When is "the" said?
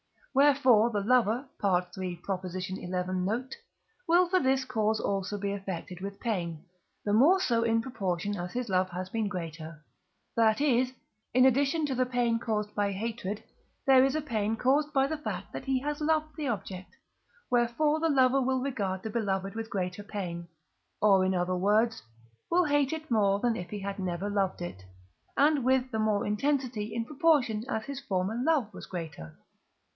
0.89-1.01, 7.05-7.13, 11.93-12.05, 15.05-15.17, 16.35-16.47, 17.99-18.09, 19.03-19.09, 25.91-25.99